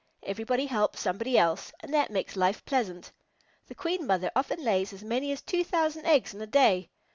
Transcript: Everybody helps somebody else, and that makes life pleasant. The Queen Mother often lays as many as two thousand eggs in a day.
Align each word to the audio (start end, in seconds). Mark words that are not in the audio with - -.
Everybody 0.23 0.65
helps 0.65 0.99
somebody 0.99 1.37
else, 1.37 1.71
and 1.79 1.93
that 1.93 2.09
makes 2.09 2.35
life 2.35 2.65
pleasant. 2.65 3.11
The 3.67 3.75
Queen 3.75 4.07
Mother 4.07 4.31
often 4.35 4.63
lays 4.63 4.93
as 4.93 5.03
many 5.03 5.31
as 5.31 5.43
two 5.43 5.63
thousand 5.63 6.07
eggs 6.07 6.33
in 6.33 6.41
a 6.41 6.47
day. 6.47 6.89